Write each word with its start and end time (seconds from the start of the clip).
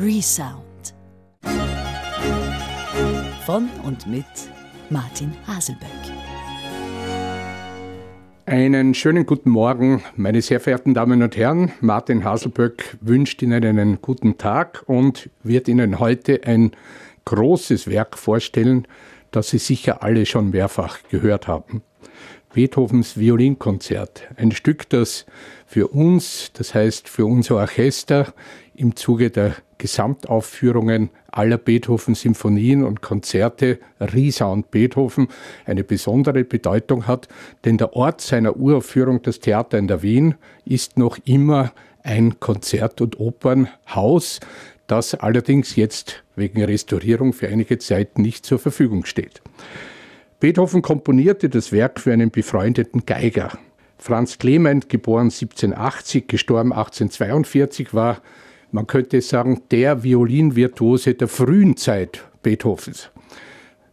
Resound. 0.00 0.94
Von 3.44 3.68
und 3.84 4.06
mit 4.06 4.24
Martin 4.90 5.32
Haselböck. 5.44 5.88
Einen 8.46 8.94
schönen 8.94 9.26
guten 9.26 9.50
Morgen, 9.50 10.04
meine 10.14 10.40
sehr 10.40 10.60
verehrten 10.60 10.94
Damen 10.94 11.20
und 11.24 11.36
Herren. 11.36 11.72
Martin 11.80 12.22
Haselböck 12.22 12.96
wünscht 13.00 13.42
Ihnen 13.42 13.64
einen 13.64 14.00
guten 14.00 14.38
Tag 14.38 14.84
und 14.86 15.30
wird 15.42 15.66
Ihnen 15.66 15.98
heute 15.98 16.44
ein 16.44 16.70
großes 17.24 17.90
Werk 17.90 18.16
vorstellen, 18.16 18.86
das 19.32 19.48
Sie 19.48 19.58
sicher 19.58 20.04
alle 20.04 20.26
schon 20.26 20.50
mehrfach 20.50 20.98
gehört 21.10 21.48
haben. 21.48 21.82
Beethovens 22.54 23.18
Violinkonzert. 23.18 24.28
Ein 24.36 24.52
Stück, 24.52 24.88
das 24.90 25.26
für 25.66 25.88
uns, 25.88 26.52
das 26.52 26.72
heißt 26.72 27.08
für 27.08 27.26
unser 27.26 27.56
Orchester, 27.56 28.32
im 28.76 28.94
Zuge 28.94 29.30
der 29.30 29.56
Gesamtaufführungen 29.78 31.10
aller 31.30 31.56
Beethoven-Symphonien 31.56 32.84
und 32.84 33.00
Konzerte 33.00 33.78
Resound 34.00 34.70
Beethoven 34.70 35.28
eine 35.64 35.84
besondere 35.84 36.44
Bedeutung 36.44 37.06
hat, 37.06 37.28
denn 37.64 37.78
der 37.78 37.94
Ort 37.94 38.20
seiner 38.20 38.56
Uraufführung, 38.56 39.22
das 39.22 39.40
Theater 39.40 39.78
in 39.78 39.88
der 39.88 40.02
Wien, 40.02 40.34
ist 40.64 40.98
noch 40.98 41.18
immer 41.24 41.72
ein 42.02 42.40
Konzert- 42.40 43.00
und 43.00 43.20
Opernhaus, 43.20 44.40
das 44.86 45.14
allerdings 45.14 45.76
jetzt 45.76 46.24
wegen 46.34 46.64
Restaurierung 46.64 47.32
für 47.32 47.48
einige 47.48 47.78
Zeit 47.78 48.18
nicht 48.18 48.46
zur 48.46 48.58
Verfügung 48.58 49.04
steht. 49.04 49.42
Beethoven 50.40 50.82
komponierte 50.82 51.48
das 51.48 51.72
Werk 51.72 52.00
für 52.00 52.12
einen 52.12 52.30
befreundeten 52.30 53.04
Geiger. 53.04 53.58
Franz 53.98 54.38
Clement, 54.38 54.88
geboren 54.88 55.26
1780, 55.26 56.28
gestorben 56.28 56.72
1842, 56.72 57.92
war, 57.92 58.22
man 58.70 58.86
könnte 58.86 59.20
sagen, 59.20 59.62
der 59.70 60.02
Violinvirtuose 60.02 61.14
der 61.14 61.28
frühen 61.28 61.76
Zeit 61.76 62.24
Beethovens 62.42 63.10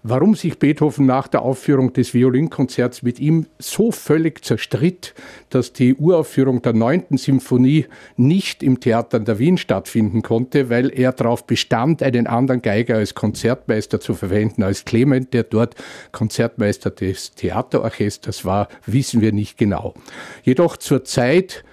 warum 0.07 0.35
sich 0.35 0.59
Beethoven 0.59 1.07
nach 1.07 1.27
der 1.27 1.41
Aufführung 1.41 1.91
des 1.91 2.13
Violinkonzerts 2.13 3.01
mit 3.01 3.19
ihm 3.19 3.47
so 3.57 3.91
völlig 3.91 4.45
zerstritt, 4.45 5.15
dass 5.49 5.73
die 5.73 5.95
Uraufführung 5.95 6.61
der 6.61 6.73
neunten 6.73 7.17
Symphonie 7.17 7.87
nicht 8.15 8.61
im 8.61 8.79
Theater 8.79 9.17
in 9.17 9.25
der 9.25 9.39
Wien 9.39 9.57
stattfinden 9.57 10.21
konnte, 10.21 10.69
weil 10.69 10.91
er 10.93 11.11
darauf 11.11 11.47
bestand, 11.47 12.03
einen 12.03 12.27
anderen 12.27 12.61
Geiger 12.61 12.97
als 12.97 13.15
Konzertmeister 13.15 13.99
zu 13.99 14.13
verwenden 14.13 14.61
als 14.61 14.85
Clement, 14.85 15.33
der 15.33 15.41
dort 15.41 15.73
Konzertmeister 16.11 16.91
des 16.91 17.31
Theaterorchesters 17.33 18.45
war, 18.45 18.69
wissen 18.85 19.21
wir 19.21 19.31
nicht 19.31 19.57
genau. 19.57 19.95
Jedoch 20.43 20.77
zur 20.77 21.03
Zeit 21.03 21.63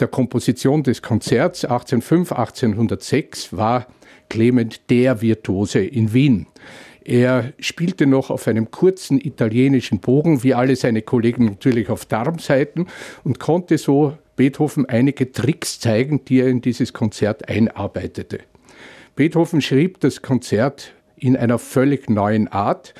der 0.00 0.08
Komposition 0.08 0.82
des 0.82 1.02
Konzerts 1.02 1.64
1805, 1.64 2.32
1806 2.32 3.56
war 3.56 3.86
Clement 4.28 4.90
der 4.90 5.20
Virtuose 5.20 5.80
in 5.80 6.12
Wien. 6.12 6.46
Er 7.04 7.52
spielte 7.58 8.06
noch 8.06 8.30
auf 8.30 8.48
einem 8.48 8.70
kurzen 8.70 9.20
italienischen 9.20 10.00
Bogen, 10.00 10.42
wie 10.42 10.54
alle 10.54 10.74
seine 10.74 11.02
Kollegen 11.02 11.44
natürlich 11.44 11.90
auf 11.90 12.06
Darmseiten 12.06 12.86
und 13.24 13.38
konnte 13.38 13.76
so 13.76 14.16
Beethoven 14.36 14.86
einige 14.86 15.30
Tricks 15.30 15.78
zeigen, 15.78 16.24
die 16.24 16.40
er 16.40 16.48
in 16.48 16.62
dieses 16.62 16.92
Konzert 16.92 17.48
einarbeitete. 17.48 18.40
Beethoven 19.16 19.60
schrieb 19.60 20.00
das 20.00 20.22
Konzert 20.22 20.94
in 21.16 21.36
einer 21.36 21.58
völlig 21.58 22.08
neuen 22.08 22.48
Art. 22.48 22.94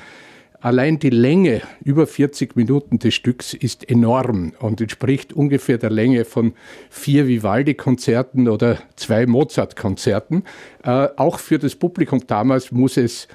Allein 0.65 0.97
die 0.97 1.11
Länge, 1.11 1.61
über 1.83 2.07
40 2.07 2.55
Minuten 2.55 2.97
des 2.97 3.13
Stücks, 3.13 3.53
ist 3.53 3.87
enorm 3.87 4.53
und 4.57 4.81
entspricht 4.81 5.31
ungefähr 5.31 5.77
der 5.77 5.91
Länge 5.91 6.25
von 6.25 6.55
vier 6.89 7.27
Vivaldi-Konzerten 7.27 8.49
oder 8.49 8.79
zwei 8.95 9.27
Mozart-Konzerten. 9.27 10.43
Äh, 10.83 11.09
auch 11.17 11.37
für 11.37 11.59
das 11.59 11.75
Publikum 11.75 12.25
damals 12.25 12.71
muss 12.71 12.97
es 12.97 13.27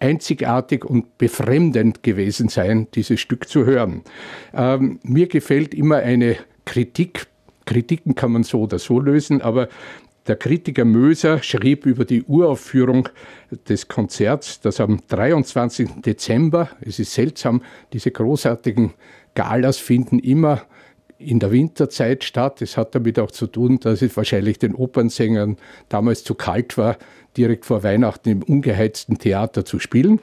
einzigartig 0.00 0.84
und 0.84 1.18
befremdend 1.18 2.02
gewesen 2.02 2.48
sein, 2.48 2.88
dieses 2.96 3.20
Stück 3.20 3.48
zu 3.48 3.64
hören. 3.64 4.02
Ähm, 4.52 4.98
mir 5.04 5.28
gefällt 5.28 5.74
immer 5.74 5.98
eine 5.98 6.34
Kritik. 6.64 7.28
Kritiken 7.64 8.16
kann 8.16 8.32
man 8.32 8.42
so 8.42 8.62
oder 8.62 8.80
so 8.80 8.98
lösen, 8.98 9.40
aber 9.40 9.68
der 10.26 10.36
Kritiker 10.36 10.84
Möser 10.84 11.42
schrieb 11.42 11.84
über 11.86 12.04
die 12.04 12.22
Uraufführung 12.22 13.08
des 13.68 13.88
Konzerts, 13.88 14.60
das 14.60 14.80
am 14.80 15.00
23. 15.08 16.02
Dezember, 16.04 16.68
es 16.80 16.98
ist 16.98 17.12
seltsam, 17.12 17.62
diese 17.92 18.10
großartigen 18.10 18.94
Galas 19.34 19.78
finden 19.78 20.18
immer 20.18 20.62
in 21.18 21.38
der 21.38 21.52
Winterzeit 21.52 22.24
statt. 22.24 22.62
Es 22.62 22.76
hat 22.76 22.94
damit 22.94 23.18
auch 23.18 23.30
zu 23.30 23.46
tun, 23.46 23.78
dass 23.80 24.02
es 24.02 24.16
wahrscheinlich 24.16 24.58
den 24.58 24.74
Opernsängern 24.74 25.56
damals 25.88 26.24
zu 26.24 26.34
kalt 26.34 26.76
war, 26.76 26.96
direkt 27.36 27.64
vor 27.64 27.82
Weihnachten 27.82 28.28
im 28.28 28.42
ungeheizten 28.42 29.18
Theater 29.18 29.64
zu 29.64 29.78
spielen. 29.78 30.20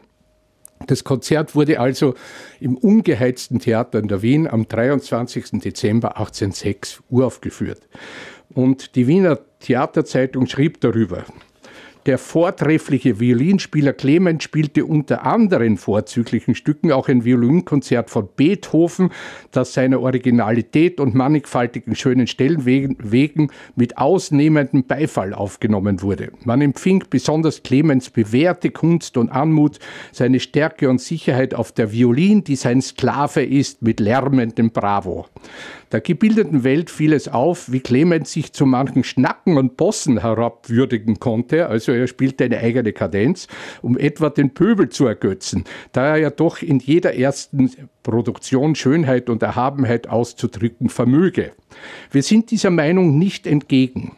Das 0.88 1.04
Konzert 1.04 1.56
wurde 1.56 1.80
also 1.80 2.16
im 2.60 2.78
ungeheizten 2.78 3.60
Theater 3.60 4.00
in 4.00 4.08
der 4.08 4.22
Wien 4.22 4.48
am 4.48 4.68
23. 4.68 5.60
Dezember 5.62 6.18
1806 6.18 7.02
uraufgeführt. 7.10 7.82
Und 8.54 8.96
die 8.96 9.08
Wiener 9.08 9.40
Theaterzeitung 9.60 10.48
schrieb 10.48 10.82
darüber, 10.82 11.26
der 12.06 12.18
vortreffliche 12.18 13.20
Violinspieler 13.20 13.92
Clement 13.92 14.42
spielte 14.42 14.86
unter 14.86 15.26
anderen 15.26 15.78
vorzüglichen 15.78 16.56
Stücken 16.56 16.94
auch 16.94 17.10
ein 17.10 17.26
Violinkonzert 17.26 18.10
von 18.10 18.30
Beethoven, 18.36 19.12
das 19.52 19.74
seiner 19.74 20.02
Originalität 20.02 21.02
und 21.02 21.14
mannigfaltigen 21.14 21.96
schönen 21.96 22.26
Stellen 22.26 22.66
wegen 22.66 23.52
mit 23.76 23.98
ausnehmendem 23.98 24.86
Beifall 24.86 25.34
aufgenommen 25.34 26.02
wurde. 26.02 26.32
Man 26.46 26.62
empfing 26.62 27.04
besonders 27.10 27.64
Clemens 27.64 28.10
bewährte 28.10 28.72
Kunst 28.72 29.18
und 29.18 29.30
Anmut, 29.30 29.78
seine 30.14 30.40
Stärke 30.40 30.90
und 30.90 31.02
Sicherheit 31.02 31.54
auf 31.54 31.74
der 31.74 31.92
Violin, 31.92 32.46
die 32.46 32.56
sein 32.56 32.82
Sklave 32.82 33.44
ist, 33.44 33.82
mit 33.82 34.00
lärmendem 34.00 34.72
Bravo. 34.72 35.28
Der 35.92 36.02
gebildeten 36.02 36.64
Welt 36.64 36.92
fiel 36.92 37.14
es 37.14 37.28
auf, 37.28 37.72
wie 37.72 37.80
Clemens 37.80 38.32
sich 38.32 38.54
zu 38.54 38.66
manchen 38.66 39.04
Schnacken 39.04 39.58
und 39.58 39.76
Bossen 39.76 40.22
herabwürdigen 40.22 41.20
konnte, 41.20 41.68
also 41.68 41.92
er 41.92 42.08
spielte 42.08 42.44
eine 42.44 42.60
eigene 42.60 42.94
Kadenz, 42.94 43.48
um 43.82 43.98
etwa 43.98 44.30
den 44.30 44.54
Pöbel 44.54 44.90
zu 44.90 45.08
ergötzen, 45.08 45.64
da 45.92 46.10
er 46.10 46.18
ja 46.18 46.30
doch 46.30 46.62
in 46.62 46.80
jeder 46.80 47.16
ersten 47.16 47.72
Produktion 48.04 48.76
Schönheit 48.76 49.30
und 49.30 49.42
Erhabenheit 49.42 50.08
auszudrücken 50.08 50.90
vermöge. 50.90 51.54
Wir 52.12 52.22
sind 52.22 52.52
dieser 52.52 52.70
Meinung 52.70 53.18
nicht 53.18 53.48
entgegen. 53.48 54.16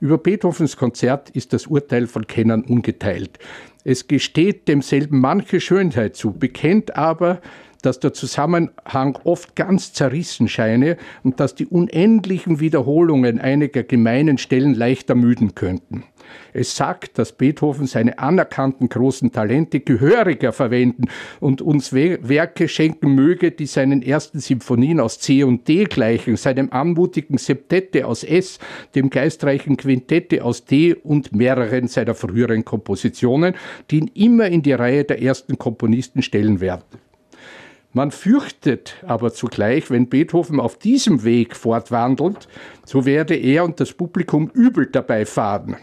Über 0.00 0.18
Beethovens 0.18 0.76
Konzert 0.76 1.30
ist 1.30 1.52
das 1.52 1.66
Urteil 1.66 2.06
von 2.06 2.26
Kennern 2.26 2.62
ungeteilt. 2.62 3.38
Es 3.84 4.08
gesteht 4.08 4.68
demselben 4.68 5.20
manche 5.20 5.60
Schönheit 5.60 6.16
zu, 6.16 6.32
bekennt 6.32 6.96
aber, 6.96 7.40
dass 7.82 8.00
der 8.00 8.12
Zusammenhang 8.12 9.18
oft 9.24 9.56
ganz 9.56 9.92
zerrissen 9.92 10.48
scheine 10.48 10.96
und 11.22 11.40
dass 11.40 11.54
die 11.54 11.66
unendlichen 11.66 12.60
Wiederholungen 12.60 13.38
einiger 13.38 13.82
gemeinen 13.82 14.38
Stellen 14.38 14.74
leicht 14.74 15.10
ermüden 15.10 15.54
könnten. 15.54 16.04
Es 16.52 16.76
sagt, 16.76 17.18
dass 17.18 17.32
Beethoven 17.32 17.86
seine 17.86 18.18
anerkannten 18.18 18.88
großen 18.88 19.32
Talente 19.32 19.80
gehöriger 19.80 20.52
verwenden 20.52 21.06
und 21.40 21.62
uns 21.62 21.92
Werke 21.92 22.68
schenken 22.68 23.14
möge, 23.14 23.50
die 23.50 23.66
seinen 23.66 24.02
ersten 24.02 24.40
Symphonien 24.40 25.00
aus 25.00 25.18
C 25.18 25.44
und 25.44 25.66
D 25.68 25.84
gleichen, 25.84 26.36
seinem 26.36 26.70
anmutigen 26.70 27.38
Septette 27.38 28.06
aus 28.06 28.24
S, 28.24 28.58
dem 28.94 29.10
geistreichen 29.10 29.76
Quintette 29.76 30.44
aus 30.44 30.64
D 30.64 30.94
und 30.94 31.34
mehreren 31.34 31.88
seiner 31.88 32.14
früheren 32.14 32.64
Kompositionen, 32.64 33.54
die 33.90 33.98
ihn 33.98 34.10
immer 34.14 34.46
in 34.46 34.62
die 34.62 34.72
Reihe 34.72 35.04
der 35.04 35.22
ersten 35.22 35.58
Komponisten 35.58 36.22
stellen 36.22 36.60
werden. 36.60 36.84
Man 37.92 38.12
fürchtet 38.12 38.94
aber 39.04 39.32
zugleich, 39.32 39.90
wenn 39.90 40.08
Beethoven 40.08 40.60
auf 40.60 40.78
diesem 40.78 41.24
Weg 41.24 41.56
fortwandelt, 41.56 42.46
so 42.86 43.04
werde 43.04 43.34
er 43.34 43.64
und 43.64 43.80
das 43.80 43.92
Publikum 43.92 44.48
übel 44.54 44.86
dabei 44.86 45.26
fahren. 45.26 45.76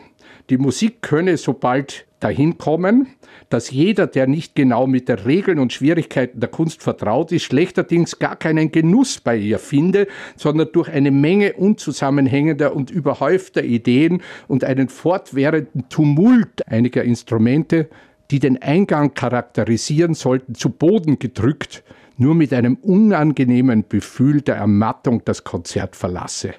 Die 0.49 0.58
Musik 0.58 1.02
könne 1.02 1.35
so 1.35 1.52
bald 1.52 2.05
dahin 2.22 2.58
kommen, 2.58 3.08
dass 3.49 3.72
jeder, 3.72 4.08
der 4.08 4.26
nicht 4.26 4.55
genau 4.55 4.87
mit 4.87 5.09
den 5.09 5.20
Regeln 5.20 5.59
und 5.59 5.73
Schwierigkeiten 5.73 6.40
der 6.40 6.49
Kunst 6.49 6.81
vertraut 6.81 7.34
ist, 7.34 7.43
schlechterdings 7.43 8.20
gar 8.20 8.37
keinen 8.37 8.72
Genuss 8.72 9.20
bei 9.20 9.35
ihr 9.35 9.59
finde, 9.59 10.08
sondern 10.37 10.70
durch 10.72 10.87
eine 10.87 11.11
Menge 11.11 11.53
unzusammenhängender 11.53 12.73
und 12.73 12.90
überhäufter 12.90 13.66
Ideen 13.66 14.22
und 14.47 14.64
einen 14.64 14.87
fortwährenden 14.87 15.90
Tumult 15.90 16.66
einiger 16.67 17.03
Instrumente, 17.03 17.90
die 18.31 18.40
den 18.40 18.61
Eingang 18.61 19.14
charakterisieren 19.14 20.14
sollten, 20.14 20.55
zu 20.55 20.70
Boden 20.70 21.20
gedrückt 21.20 21.84
nur 22.17 22.35
mit 22.35 22.53
einem 22.53 22.75
unangenehmen 22.75 23.85
Gefühl 23.90 24.41
der 24.41 24.55
Ermattung 24.55 25.23
das 25.23 25.43
Konzert 25.43 25.96
verlasse. 25.96 26.53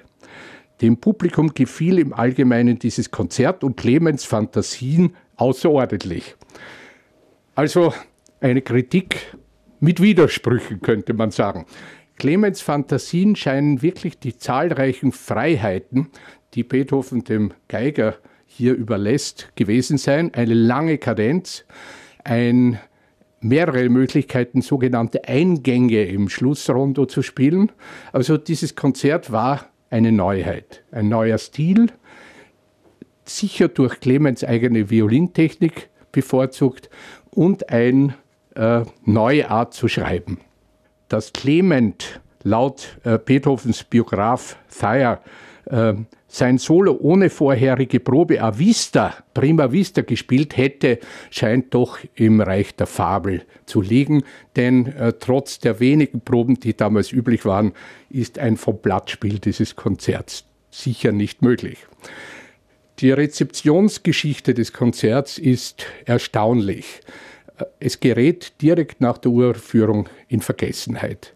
Dem 0.81 0.97
Publikum 0.97 1.53
gefiel 1.53 1.99
im 1.99 2.13
Allgemeinen 2.13 2.79
dieses 2.79 3.11
Konzert 3.11 3.63
und 3.63 3.75
Clemens 3.75 4.23
Fantasien 4.23 5.15
außerordentlich. 5.35 6.35
Also 7.55 7.93
eine 8.39 8.61
Kritik 8.61 9.35
mit 9.81 10.01
Widersprüchen, 10.01 10.81
könnte 10.81 11.13
man 11.13 11.31
sagen. 11.31 11.65
Clemens 12.17 12.61
Fantasien 12.61 13.35
scheinen 13.35 13.81
wirklich 13.81 14.19
die 14.19 14.37
zahlreichen 14.37 15.11
Freiheiten, 15.11 16.07
die 16.53 16.63
Beethoven 16.63 17.23
dem 17.23 17.53
Geiger 17.67 18.17
hier 18.45 18.73
überlässt, 18.73 19.51
gewesen 19.55 19.97
sein. 19.97 20.33
Eine 20.33 20.53
lange 20.53 20.97
Kadenz, 20.97 21.65
ein 22.23 22.79
mehrere 23.41 23.89
Möglichkeiten, 23.89 24.61
sogenannte 24.61 25.27
Eingänge 25.27 26.03
im 26.03 26.29
Schlussrondo 26.29 27.05
zu 27.05 27.21
spielen. 27.21 27.71
Also 28.11 28.37
dieses 28.37 28.75
Konzert 28.75 29.31
war 29.31 29.65
eine 29.89 30.11
Neuheit, 30.11 30.83
ein 30.91 31.09
neuer 31.09 31.37
Stil, 31.37 31.87
sicher 33.25 33.67
durch 33.67 33.99
Clemens 33.99 34.43
eigene 34.43 34.89
Violintechnik 34.89 35.89
bevorzugt 36.11 36.89
und 37.31 37.69
eine 37.69 38.15
äh, 38.55 38.81
neue 39.05 39.49
Art 39.49 39.73
zu 39.73 39.87
schreiben. 39.87 40.39
Dass 41.07 41.33
Clement 41.33 42.21
laut 42.43 42.99
äh, 43.03 43.17
Beethovens 43.17 43.83
Biograf 43.83 44.57
Thayer 44.69 45.21
äh, 45.65 45.93
sein 46.29 46.59
Solo 46.59 46.97
ohne 47.01 47.29
vorherige 47.29 47.99
Probe 47.99 48.41
a 48.41 48.57
vista, 48.57 49.15
prima 49.33 49.71
vista 49.71 50.01
gespielt 50.01 50.55
hätte, 50.55 50.99
scheint 51.31 51.73
doch 51.73 51.97
im 52.15 52.39
Reich 52.39 52.75
der 52.75 52.87
Fabel 52.87 53.41
zu 53.65 53.81
liegen, 53.81 54.23
denn 54.55 54.85
äh, 54.93 55.13
trotz 55.19 55.59
der 55.59 55.79
wenigen 55.79 56.21
Proben, 56.21 56.59
die 56.59 56.77
damals 56.77 57.11
üblich 57.11 57.45
waren, 57.45 57.73
ist 58.09 58.37
ein 58.37 58.57
vom 58.57 58.77
Blattspiel 58.77 59.39
dieses 59.39 59.75
Konzerts 59.75 60.45
sicher 60.69 61.11
nicht 61.11 61.41
möglich. 61.41 61.79
Die 62.99 63.11
Rezeptionsgeschichte 63.11 64.53
des 64.53 64.71
Konzerts 64.71 65.39
ist 65.39 65.87
erstaunlich. 66.05 67.01
Äh, 67.57 67.65
es 67.79 67.99
gerät 67.99 68.61
direkt 68.61 69.01
nach 69.01 69.17
der 69.17 69.31
Uraufführung 69.31 70.07
in 70.27 70.41
Vergessenheit. 70.41 71.33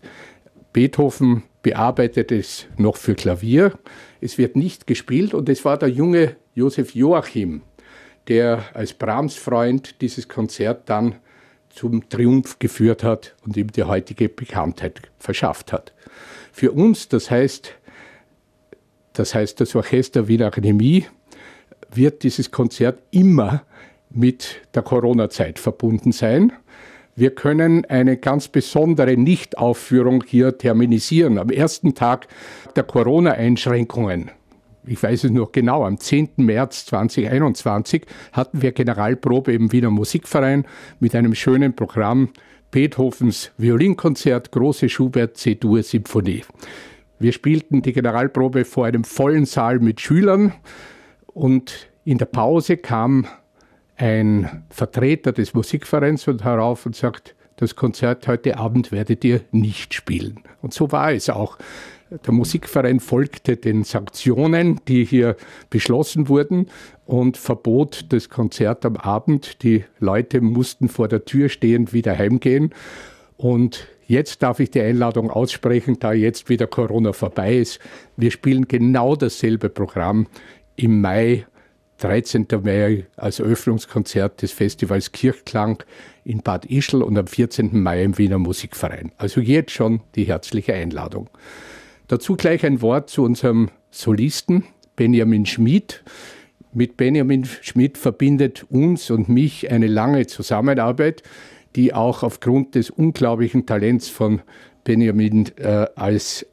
Beethoven 0.72 1.44
bearbeitet 1.64 2.32
es 2.32 2.68
noch 2.78 2.98
für 2.98 3.16
Klavier. 3.16 3.74
Es 4.22 4.38
wird 4.38 4.56
nicht 4.56 4.86
gespielt 4.86 5.34
und 5.34 5.50
es 5.50 5.66
war 5.66 5.78
der 5.78 5.90
junge 5.90 6.36
Josef 6.54 6.94
Joachim, 6.94 7.64
der 8.28 8.64
als 8.74 8.94
Brahms 8.94 9.36
Freund 9.36 10.00
dieses 10.02 10.28
Konzert 10.28 10.90
dann 10.90 11.16
zum 11.70 12.08
Triumph 12.08 12.60
geführt 12.60 13.04
hat 13.04 13.36
und 13.44 13.58
ihm 13.58 13.72
die 13.72 13.84
heutige 13.84 14.30
Bekanntheit 14.30 15.02
verschafft 15.18 15.74
hat. 15.74 15.94
Für 16.52 16.72
uns, 16.72 17.10
das 17.10 17.32
heißt, 17.32 17.74
das 19.14 19.34
heißt 19.34 19.60
das 19.60 19.76
Orchester 19.76 20.28
Wiener 20.28 20.48
Akademie, 20.48 21.08
wird 21.92 22.24
dieses 22.24 22.52
Konzert 22.52 23.02
immer 23.10 23.64
mit 24.10 24.62
der 24.76 24.84
Corona-Zeit 24.84 25.58
verbunden 25.58 26.12
sein. 26.12 26.54
Wir 27.16 27.36
können 27.36 27.86
eine 27.86 28.18
ganz 28.18 28.48
besondere 28.48 29.16
Nichtaufführung 29.16 30.24
hier 30.26 30.58
terminisieren. 30.58 31.38
Am 31.38 31.50
ersten 31.50 31.94
Tag 31.94 32.28
der 32.76 32.84
Corona-Einschränkungen, 32.84 34.32
ich 34.86 35.02
weiß 35.02 35.26
es 35.26 35.32
noch 35.32 35.52
genau, 35.52 35.86
am 35.86 36.00
10. 36.00 36.32
März 36.38 36.88
2021 36.88 38.08
hatten 38.32 38.64
wir 38.64 38.72
Generalprobe 38.72 39.54
im 39.54 39.72
Wiener 39.72 39.92
Musikverein 39.92 40.66
mit 41.00 41.14
einem 41.14 41.36
schönen 41.36 41.76
Programm 41.76 42.30
Beethovens 42.72 43.52
Violinkonzert, 43.58 44.52
große 44.52 44.90
Schubert 44.90 45.38
C-Dur-Symphonie. 45.38 46.44
Wir 47.20 47.32
spielten 47.32 47.84
die 47.84 47.94
Generalprobe 47.94 48.66
vor 48.66 48.88
einem 48.88 49.04
vollen 49.04 49.46
Saal 49.46 49.78
mit 49.78 50.02
Schülern 50.02 50.54
und 51.28 51.90
in 52.06 52.18
der 52.18 52.26
Pause 52.26 52.78
kam 52.78 53.28
ein 53.96 54.64
Vertreter 54.70 55.32
des 55.32 55.54
Musikvereins 55.54 56.28
und 56.28 56.44
herauf 56.44 56.86
und 56.86 56.96
sagt, 56.96 57.36
das 57.58 57.76
Konzert 57.76 58.28
heute 58.28 58.58
Abend 58.58 58.92
werdet 58.92 59.24
ihr 59.24 59.42
nicht 59.52 59.94
spielen. 59.94 60.40
Und 60.62 60.74
so 60.74 60.92
war 60.92 61.14
es 61.14 61.30
auch. 61.30 61.58
Der 62.26 62.34
Musikverein 62.34 63.00
folgte 63.00 63.58
den 63.58 63.84
Sanktionen, 63.84 64.80
die 64.88 65.04
hier 65.04 65.36
beschlossen 65.70 66.28
wurden 66.28 66.68
und 67.06 67.38
verbot 67.38 68.06
das 68.10 68.30
Konzert 68.30 68.86
am 68.86 68.98
Abend. 68.98 69.64
Die 69.64 69.84
Leute 70.00 70.42
mussten 70.42 70.90
vor 70.90 71.08
der 71.08 71.26
Tür 71.26 71.50
stehend 71.50 71.94
wieder 71.94 72.18
heimgehen. 72.18 72.74
Und 73.38 73.88
jetzt 74.06 74.44
darf 74.44 74.60
ich 74.60 74.70
die 74.70 74.82
Einladung 74.82 75.32
aussprechen, 75.32 75.98
da 76.00 76.14
jetzt 76.14 76.50
wieder 76.50 76.68
Corona 76.68 77.14
vorbei 77.14 77.56
ist. 77.58 77.80
Wir 78.16 78.30
spielen 78.30 78.68
genau 78.68 79.16
dasselbe 79.16 79.70
Programm 79.70 80.28
im 80.76 81.02
Mai 81.02 81.46
13. 81.98 82.48
Mai 82.64 83.06
als 83.16 83.40
Eröffnungskonzert 83.40 84.42
des 84.42 84.52
Festivals 84.52 85.12
Kirchklang 85.12 85.84
in 86.26 86.42
Bad 86.42 86.66
Ischl 86.66 87.02
und 87.02 87.18
am 87.18 87.28
14. 87.28 87.82
Mai 87.82 88.04
im 88.04 88.18
Wiener 88.18 88.40
Musikverein. 88.40 89.12
Also 89.18 89.42
jetzt 89.42 89.72
schon 89.72 90.02
die 90.16 90.26
herzliche 90.26 90.74
Einladung. 90.74 91.30
Dazu 92.08 92.36
gleich 92.36 92.66
ein 92.66 92.82
Wort 92.82 93.10
zu 93.10 93.24
unserem 93.24 93.70
Solisten 93.92 94.66
Benjamin 94.96 95.46
Schmid. 95.46 96.04
Mit 96.74 96.98
Benjamin 96.98 97.46
Schmid 97.46 97.98
verbindet 97.98 98.66
uns 98.70 99.10
und 99.10 99.30
mich 99.30 99.72
eine 99.72 99.88
lange 99.88 100.28
Zusammenarbeit, 100.28 101.24
die 101.76 101.94
auch 101.94 102.24
aufgrund 102.24 102.76
des 102.76 102.90
unglaublichen 102.90 103.66
Talents 103.66 104.10
von 104.10 104.42
Benjamin 104.84 105.50
äh, 105.58 105.88
als 105.96 106.46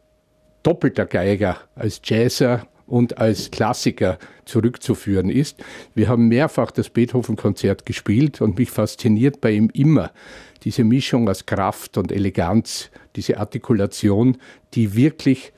doppelter 0.63 1.07
Geiger, 1.07 1.57
als 1.75 2.01
Jazzer 2.05 2.67
und 2.91 3.19
als 3.19 3.51
Klassiker 3.51 4.19
zurückzuführen 4.45 5.31
ist. 5.31 5.63
Wir 5.95 6.09
haben 6.09 6.29
mehrfach 6.29 6.71
das 6.71 6.91
Beethoven-Konzert 6.91 7.87
gespielt 7.87 8.41
und 8.41 8.59
mich 8.59 8.71
fasziniert 8.71 9.41
bei 9.41 9.53
ihm 9.53 9.71
immer 9.73 10.11
diese 10.65 10.85
Mischung 10.85 11.29
aus 11.29 11.47
Kraft 11.47 11.97
und 11.97 12.13
Eleganz, 12.13 12.91
diese 13.17 13.39
Artikulation, 13.39 14.37
die 14.75 14.95
wirklich 14.95 15.53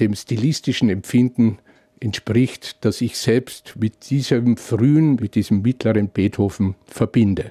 dem 0.00 0.14
stilistischen 0.14 0.90
Empfinden 0.90 1.58
entspricht, 2.00 2.84
das 2.84 3.00
ich 3.00 3.16
selbst 3.18 3.74
mit 3.78 4.10
diesem 4.10 4.56
frühen, 4.56 5.16
mit 5.16 5.34
diesem 5.34 5.62
mittleren 5.62 6.08
Beethoven 6.08 6.74
verbinde. 6.86 7.50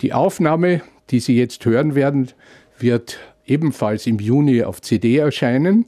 Die 0.00 0.12
Aufnahme, 0.12 0.82
die 1.10 1.20
Sie 1.20 1.36
jetzt 1.36 1.64
hören 1.64 1.94
werden, 1.94 2.28
wird 2.78 3.18
ebenfalls 3.46 4.06
im 4.06 4.18
Juni 4.18 4.62
auf 4.62 4.80
CD 4.80 5.16
erscheinen. 5.16 5.84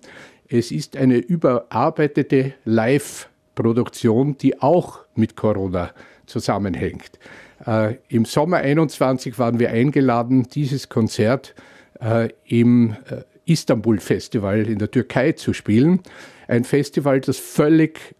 Es 0.52 0.72
ist 0.72 0.96
eine 0.96 1.18
überarbeitete 1.18 2.54
Live-Produktion, 2.64 4.36
die 4.36 4.60
auch 4.60 4.98
mit 5.14 5.36
Corona 5.36 5.92
zusammenhängt. 6.26 7.20
Äh, 7.64 7.98
Im 8.08 8.24
Sommer 8.24 8.56
21 8.56 9.38
waren 9.38 9.60
wir 9.60 9.70
eingeladen, 9.70 10.48
dieses 10.52 10.88
Konzert 10.88 11.54
äh, 12.00 12.30
im 12.46 12.96
äh, 13.08 13.22
Istanbul-Festival 13.44 14.66
in 14.66 14.80
der 14.80 14.90
Türkei 14.90 15.32
zu 15.32 15.52
spielen. 15.52 16.00
Ein 16.48 16.64
Festival, 16.64 17.20
das 17.20 17.38
völlig 17.38 18.16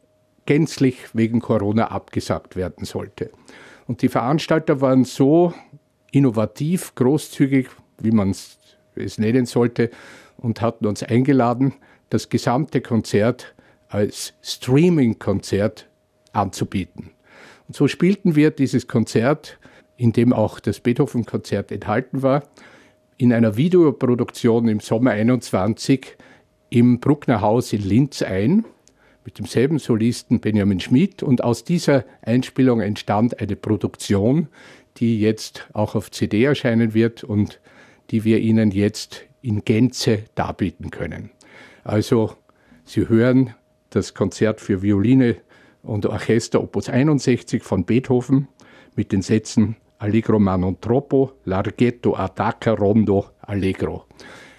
gänzlich 0.47 0.99
wegen 1.13 1.41
Corona 1.41 1.91
abgesagt 1.91 2.55
werden 2.55 2.85
sollte. 2.85 3.33
Und 3.89 4.03
die 4.03 4.09
Veranstalter 4.09 4.81
waren 4.81 5.03
so 5.03 5.53
innovativ, 6.13 6.95
großzügig, 6.95 7.71
wie 7.99 8.13
man 8.13 8.31
es 8.31 9.19
nennen 9.19 9.47
sollte, 9.47 9.91
und 10.37 10.61
hatten 10.61 10.87
uns 10.87 11.03
eingeladen, 11.03 11.75
das 12.11 12.29
gesamte 12.29 12.81
Konzert 12.81 13.55
als 13.89 14.35
Streaming-Konzert 14.43 15.89
anzubieten. 16.33 17.11
Und 17.67 17.77
so 17.77 17.89
spielten 17.89 18.37
wir 18.37 18.51
dieses 18.51 18.87
Konzert, 18.87 19.59
in 19.97 20.13
dem 20.13 20.33
auch 20.33 20.61
das 20.61 20.81
Beethoven-Konzert 20.81 21.73
enthalten 21.73 22.23
war, 22.23 22.45
in 23.17 23.33
einer 23.33 23.57
Videoproduktion 23.57 24.69
im 24.69 24.81
Sommer 24.81 25.13
21 25.13 26.17
im 26.71 27.01
Bruckner 27.01 27.41
Haus 27.41 27.73
in 27.73 27.83
Linz 27.83 28.23
ein, 28.23 28.65
mit 29.25 29.39
demselben 29.39 29.79
Solisten 29.79 30.41
Benjamin 30.41 30.81
Schmid. 30.81 31.23
Und 31.23 31.45
aus 31.45 31.65
dieser 31.65 32.05
Einspielung 32.23 32.81
entstand 32.81 33.39
eine 33.41 33.57
Produktion, 33.57 34.49
die 34.97 35.21
jetzt 35.21 35.69
auch 35.73 35.95
auf 35.95 36.11
CD 36.11 36.45
erscheinen 36.45 36.95
wird 36.95 37.25
und 37.25 37.61
die 38.11 38.25
wir 38.25 38.39
Ihnen 38.39 38.71
jetzt 38.71 39.23
in 39.43 39.65
Gänze 39.65 40.25
darbieten 40.35 40.91
können. 40.91 41.31
Also 41.85 42.37
Sie 42.85 43.09
hören 43.09 43.55
das 43.91 44.15
Konzert 44.15 44.61
für 44.61 44.83
Violine 44.83 45.37
und 45.83 46.07
Orchester 46.07 46.63
Opus 46.63 46.89
61 46.89 47.63
von 47.63 47.85
Beethoven 47.85 48.49
mit 48.97 49.13
den 49.13 49.23
Sätzen 49.23 49.77
Allegro 49.99 50.39
ma 50.39 50.57
non 50.57 50.81
troppo, 50.81 51.41
Larghetto 51.45 52.15
attacca 52.15 52.73
rondo 52.73 53.35
allegro. 53.41 54.07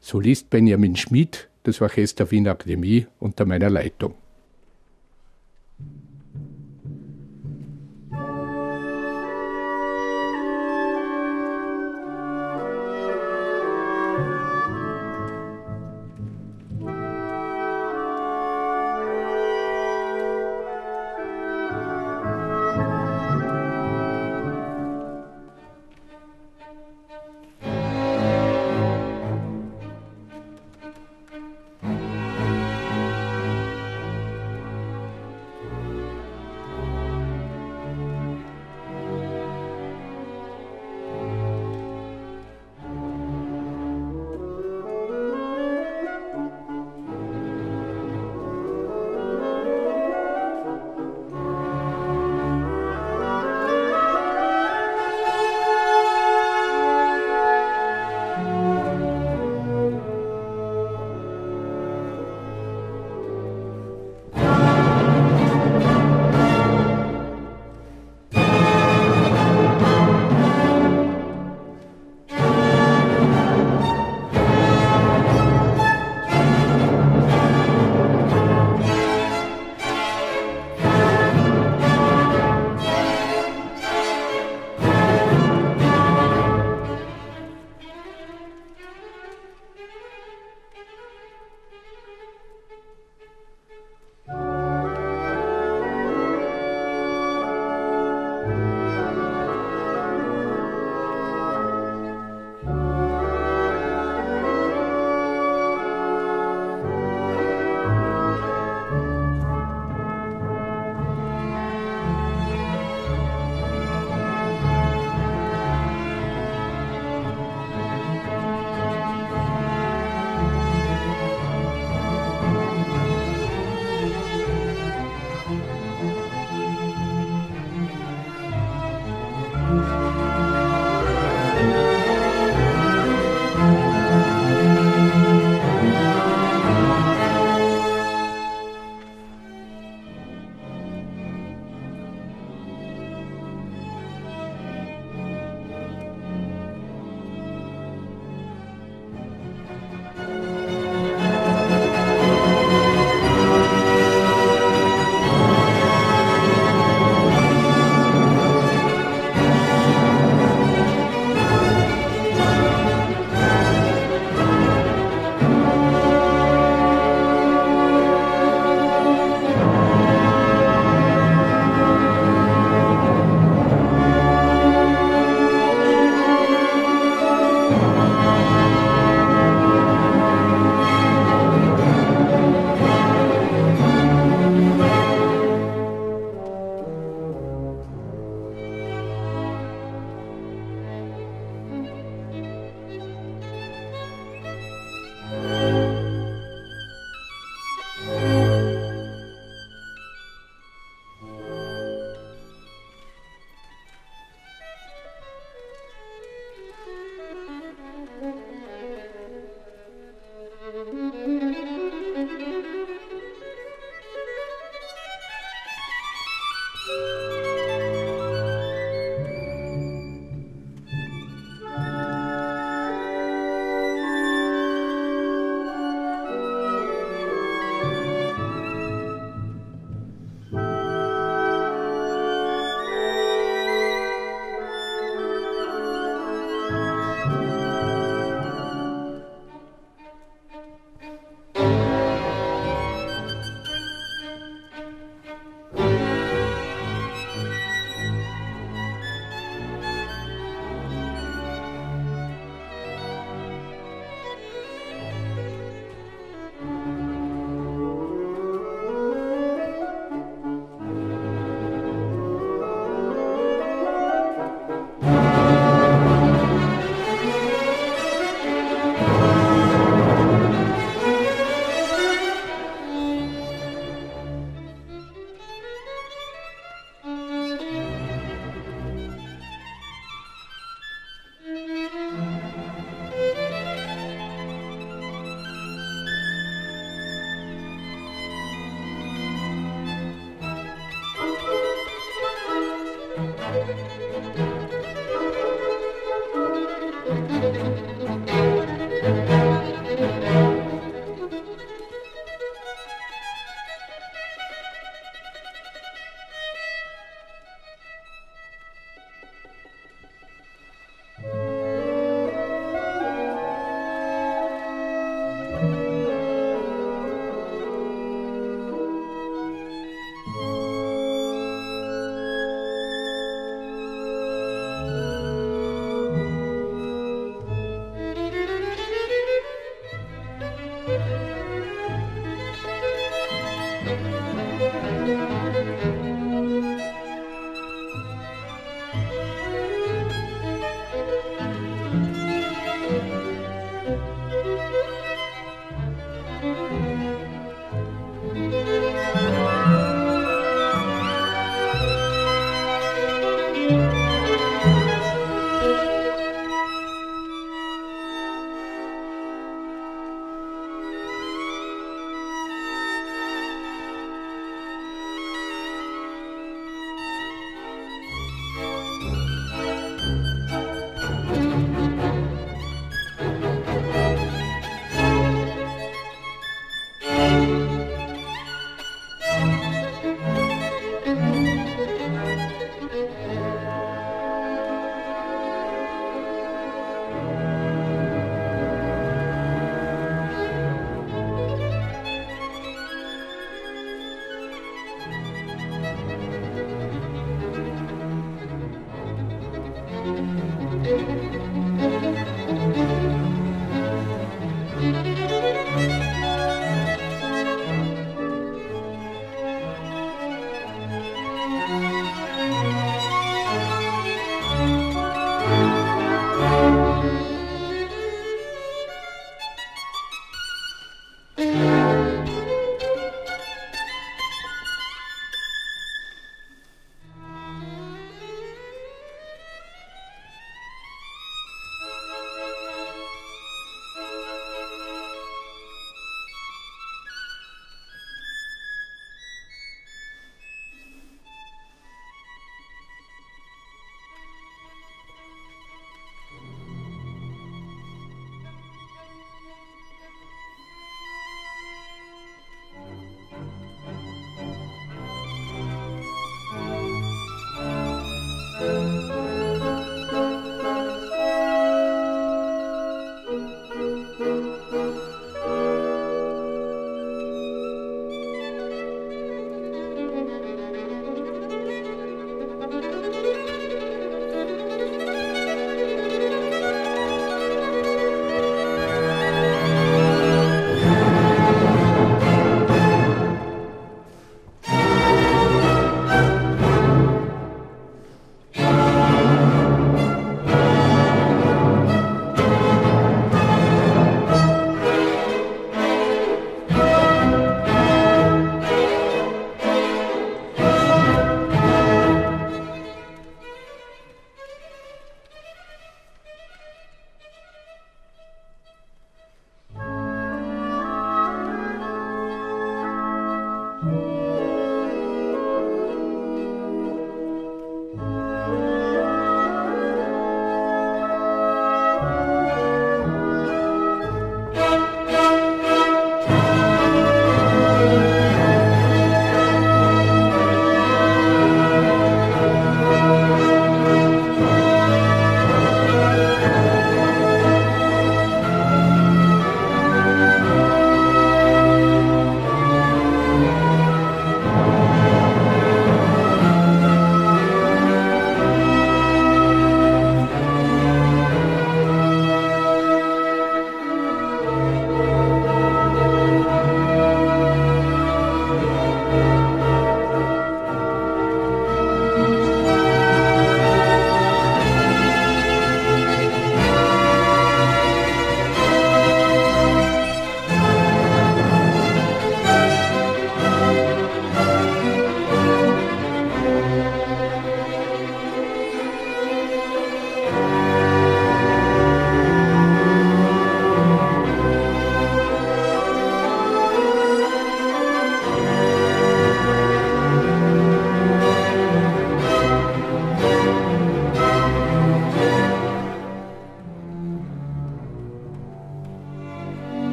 Solist 0.00 0.48
Benjamin 0.48 0.94
Schmid, 0.94 1.48
das 1.64 1.80
Orchester 1.80 2.30
Wiener 2.30 2.52
Akademie 2.52 3.06
unter 3.18 3.44
meiner 3.44 3.68
Leitung. 3.68 4.14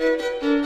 Música 0.00 0.59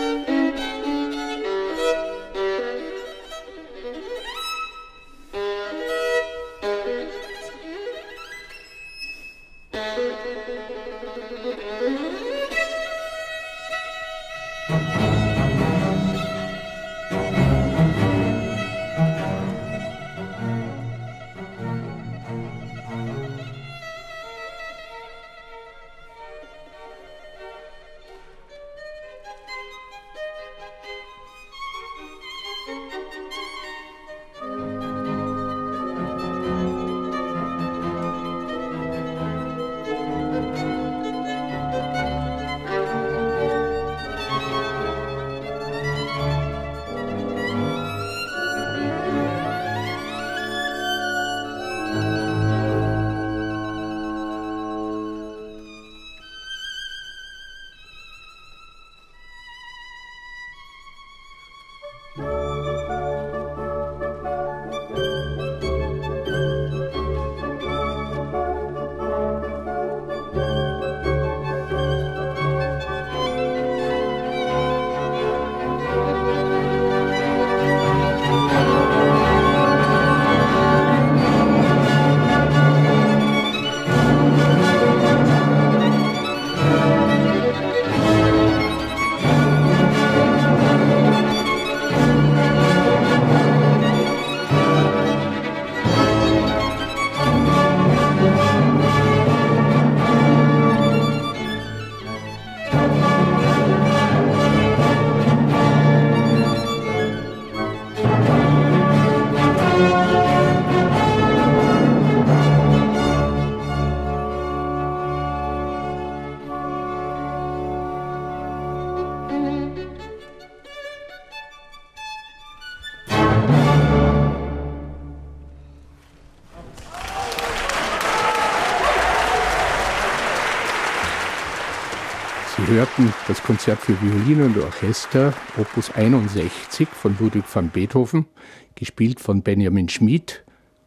hörten 132.74 133.14
das 133.28 133.40
Konzert 133.40 133.78
für 133.78 133.94
Violine 134.02 134.46
und 134.46 134.58
Orchester, 134.58 135.32
Opus 135.56 135.92
61 135.92 136.88
von 136.88 137.16
Ludwig 137.20 137.44
van 137.52 137.68
Beethoven, 137.68 138.26
gespielt 138.74 139.20
von 139.20 139.42
Benjamin 139.42 139.88
Schmid 139.88 140.42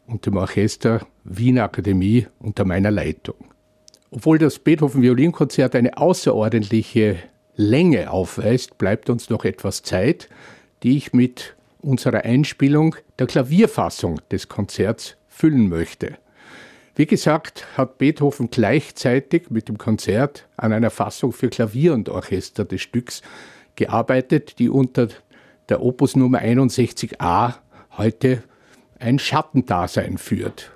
und 0.05 0.25
dem 0.25 0.35
Orchester 0.35 1.07
Wiener 1.23 1.63
Akademie 1.63 2.27
unter 2.39 2.65
meiner 2.65 2.91
Leitung. 2.91 3.37
Obwohl 4.11 4.37
das 4.37 4.59
Beethoven 4.59 5.01
Violinkonzert 5.01 5.75
eine 5.77 5.97
außerordentliche 5.97 7.19
Länge 7.55 8.11
aufweist, 8.11 8.77
bleibt 8.77 9.09
uns 9.09 9.29
noch 9.29 9.45
etwas 9.45 9.81
Zeit, 9.81 10.27
die 10.83 10.97
ich 10.97 11.13
mit 11.13 11.55
unserer 11.79 12.25
Einspielung 12.25 12.97
der 13.17 13.27
Klavierfassung 13.27 14.19
des 14.29 14.49
Konzerts 14.49 15.15
füllen 15.29 15.69
möchte. 15.69 16.17
Wie 16.97 17.05
gesagt, 17.05 17.67
hat 17.77 17.99
Beethoven 17.99 18.49
gleichzeitig 18.49 19.51
mit 19.51 19.69
dem 19.69 19.77
Konzert 19.77 20.47
an 20.57 20.73
einer 20.73 20.89
Fassung 20.89 21.31
für 21.31 21.47
Klavier 21.47 21.93
und 21.93 22.09
Orchester 22.09 22.65
des 22.65 22.81
Stücks 22.81 23.21
gearbeitet, 23.75 24.57
die 24.57 24.67
unter 24.67 25.09
der 25.69 25.83
Opus 25.83 26.15
Nummer 26.15 26.39
61a 26.39 27.53
heute 27.99 28.41
ein 28.97 29.19
Schattendasein 29.19 30.17
führt. 30.17 30.71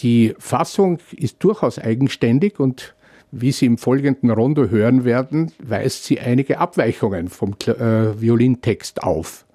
Die 0.00 0.34
Fassung 0.40 0.98
ist 1.12 1.44
durchaus 1.44 1.78
eigenständig 1.78 2.58
und 2.58 2.96
wie 3.30 3.52
Sie 3.52 3.66
im 3.66 3.78
folgenden 3.78 4.32
Rondo 4.32 4.68
hören 4.68 5.04
werden, 5.04 5.52
weist 5.62 6.04
sie 6.04 6.18
einige 6.18 6.58
Abweichungen 6.58 7.28
vom 7.28 7.54
äh, 7.66 8.20
Violintext 8.20 9.04
auf. 9.04 9.46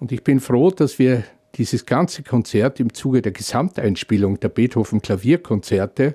Und 0.00 0.12
ich 0.12 0.24
bin 0.24 0.40
froh, 0.40 0.70
dass 0.70 0.98
wir 0.98 1.24
dieses 1.56 1.86
ganze 1.86 2.22
Konzert 2.22 2.80
im 2.80 2.92
Zuge 2.92 3.22
der 3.22 3.32
Gesamteinspielung 3.32 4.40
der 4.40 4.48
Beethoven 4.48 5.00
Klavierkonzerte 5.00 6.14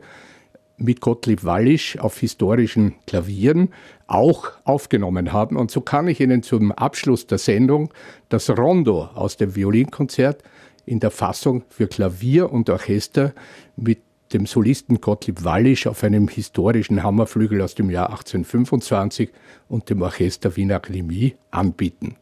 mit 0.78 1.02
Gottlieb 1.02 1.44
Wallisch 1.44 1.98
auf 2.00 2.20
historischen 2.20 2.96
Klavieren 3.06 3.70
auch 4.08 4.52
aufgenommen 4.64 5.32
haben. 5.32 5.56
Und 5.56 5.72
so 5.72 5.82
kann 5.82 6.08
ich 6.08 6.20
Ihnen 6.20 6.44
zum 6.44 6.72
Abschluss 6.72 7.28
der 7.28 7.38
Sendung 7.38 7.94
das 8.30 8.50
Rondo 8.50 9.06
aus 9.14 9.38
dem 9.38 9.56
Violinkonzert 9.56 10.44
in 10.86 11.00
der 11.00 11.12
Fassung 11.12 11.64
für 11.70 11.88
Klavier 11.88 12.52
und 12.52 12.70
Orchester 12.70 13.34
mit 13.76 14.00
dem 14.34 14.46
Solisten 14.46 15.02
Gottlieb 15.02 15.44
Wallisch 15.44 15.88
auf 15.88 16.04
einem 16.04 16.28
historischen 16.28 17.04
Hammerflügel 17.04 17.62
aus 17.62 17.76
dem 17.76 17.90
Jahr 17.90 18.10
1825 18.10 19.30
und 19.68 19.90
dem 19.90 20.02
Orchester 20.02 20.56
Wiener 20.56 20.76
Akademie 20.76 21.36
anbieten. 21.52 22.16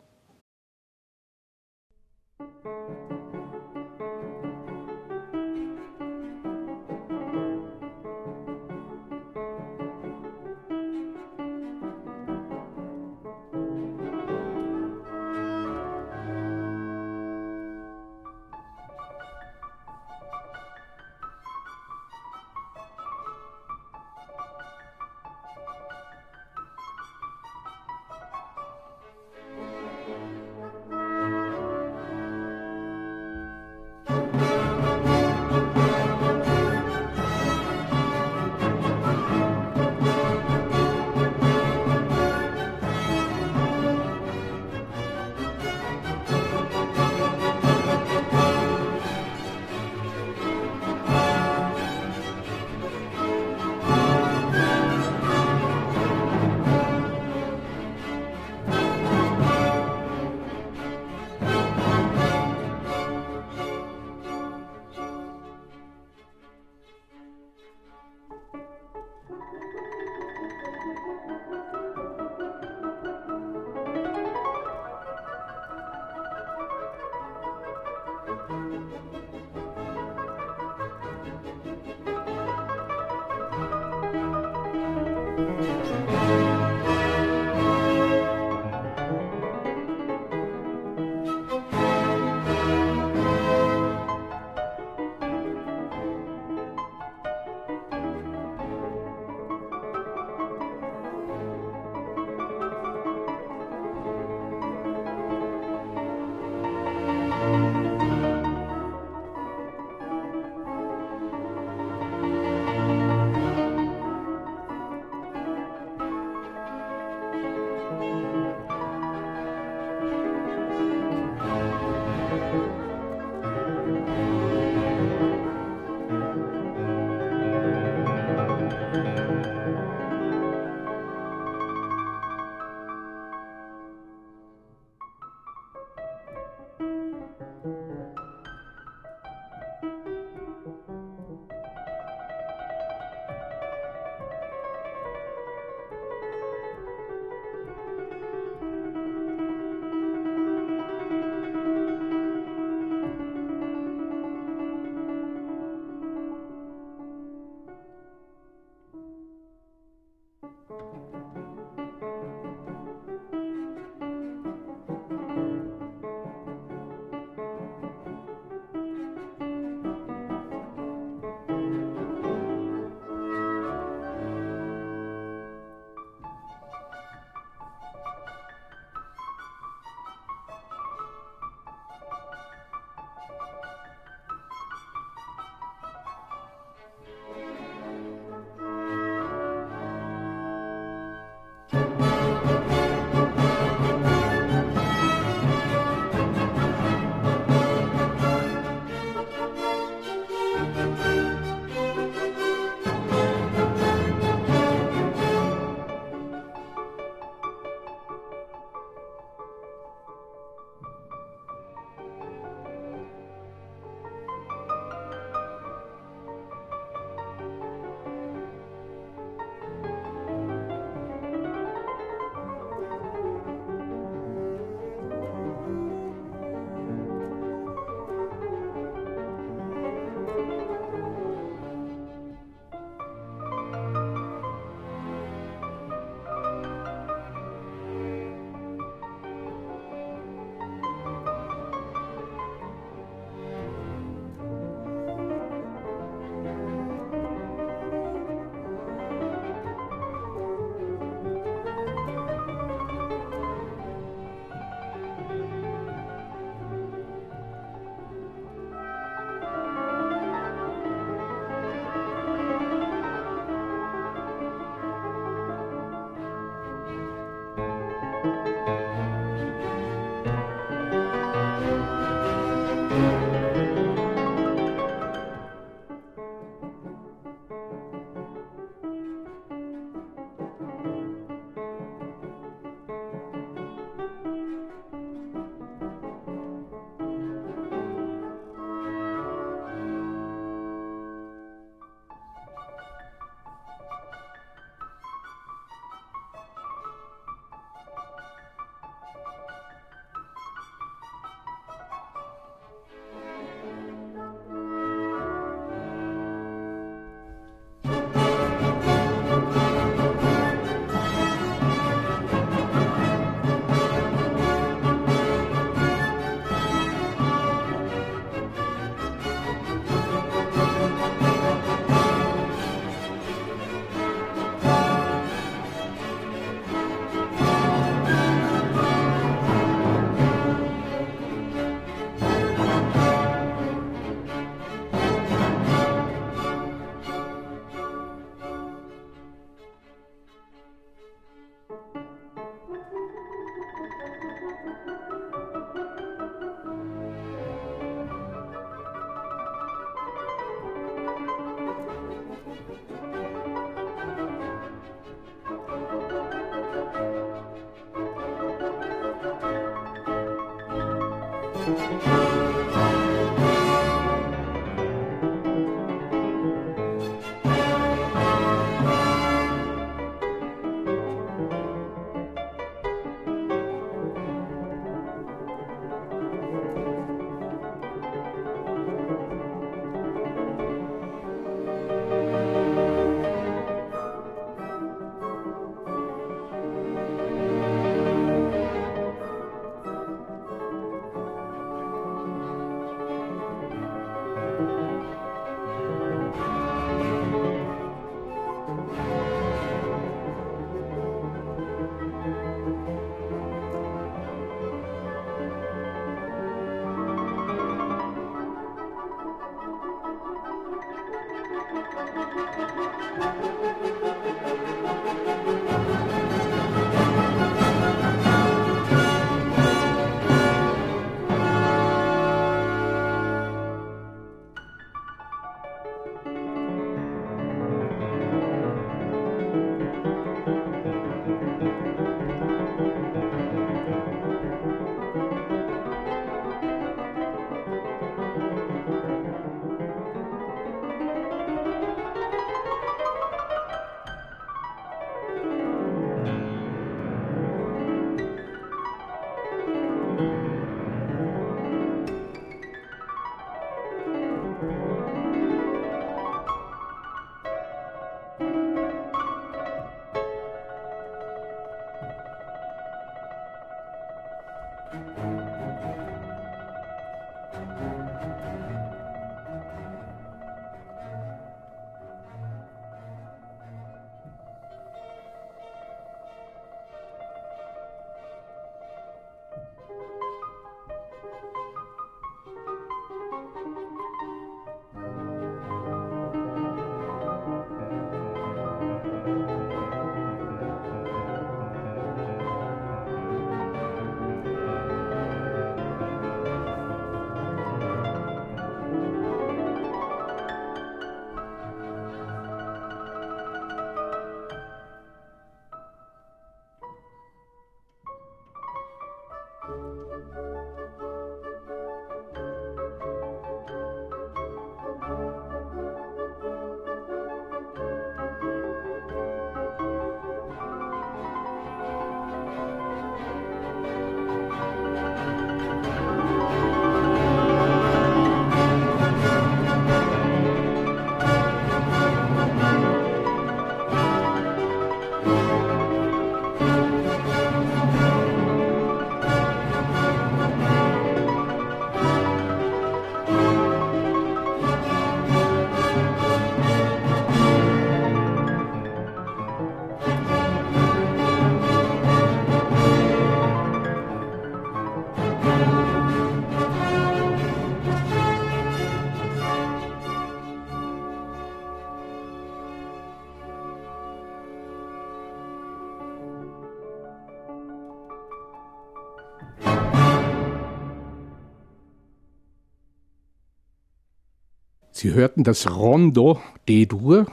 Sie 575.09 575.15
hörten 575.15 575.43
das 575.43 575.67
Rondo 575.75 576.39
D-Dur 576.67 577.25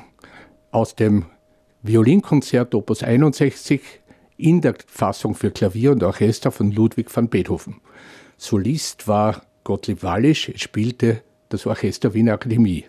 aus 0.70 0.94
dem 0.94 1.26
Violinkonzert 1.82 2.74
Opus 2.74 3.02
61 3.02 3.82
in 4.38 4.62
der 4.62 4.76
Fassung 4.86 5.34
für 5.34 5.50
Klavier 5.50 5.92
und 5.92 6.02
Orchester 6.02 6.50
von 6.50 6.72
Ludwig 6.72 7.14
van 7.14 7.28
Beethoven. 7.28 7.82
Solist 8.38 9.08
war 9.08 9.42
Gottlieb 9.62 10.02
Wallisch, 10.02 10.50
spielte 10.56 11.20
das 11.50 11.66
Orchester 11.66 12.14
Wiener 12.14 12.32
Akademie. 12.32 12.86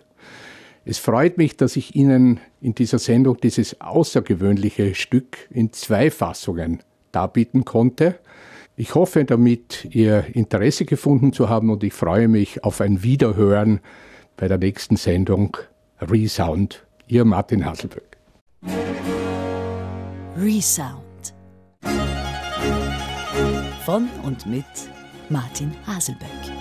Es 0.86 0.96
freut 0.96 1.36
mich, 1.36 1.58
dass 1.58 1.76
ich 1.76 1.94
Ihnen 1.94 2.40
in 2.62 2.74
dieser 2.74 2.98
Sendung 2.98 3.36
dieses 3.36 3.82
außergewöhnliche 3.82 4.94
Stück 4.94 5.36
in 5.50 5.70
zwei 5.74 6.10
Fassungen 6.10 6.82
darbieten 7.12 7.66
konnte. 7.66 8.18
Ich 8.74 8.94
hoffe 8.94 9.26
damit, 9.26 9.86
Ihr 9.90 10.24
Interesse 10.32 10.86
gefunden 10.86 11.34
zu 11.34 11.50
haben 11.50 11.68
und 11.68 11.84
ich 11.84 11.92
freue 11.92 12.28
mich 12.28 12.64
auf 12.64 12.80
ein 12.80 13.02
Wiederhören 13.02 13.80
bei 14.38 14.48
der 14.48 14.56
nächsten 14.56 14.96
Sendung 14.96 15.56
Resound. 16.00 16.86
Ihr 17.08 17.24
Martin 17.24 17.64
Hasselböck. 17.64 18.16
Resound. 20.36 21.34
Von 23.84 24.08
und 24.22 24.46
mit 24.46 24.64
Martin 25.28 25.74
Haselböck. 25.86 26.57